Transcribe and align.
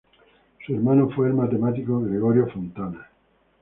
Su 0.65 0.73
hermano 0.73 1.11
fue 1.11 1.27
el 1.27 1.35
matemático 1.35 1.99
Gregorio 2.01 2.47
Fontana. 2.47 3.07